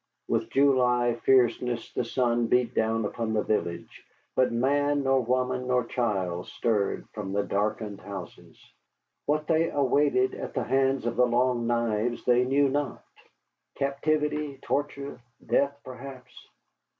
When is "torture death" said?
14.63-15.79